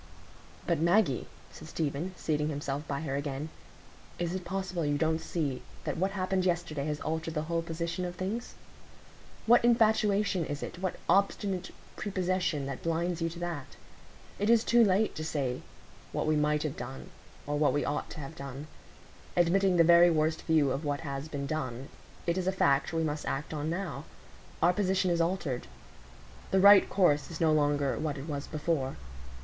[0.65, 3.49] "But, Maggie," said Stephen, seating himself by her again,
[4.17, 8.03] "is it possible you don't see that what happened yesterday has altered the whole position
[8.03, 8.55] of things?
[9.45, 13.75] What infatuation is it, what obstinate prepossession, that blinds you to that?
[14.39, 15.61] It is too late to say
[16.13, 17.11] what we might have done
[17.45, 18.65] or what we ought to have done.
[19.37, 21.89] Admitting the very worst view of what has been done,
[22.25, 24.05] it is a fact we must act on now;
[24.63, 25.67] our position is altered;
[26.49, 28.95] the right course is no longer what it was before.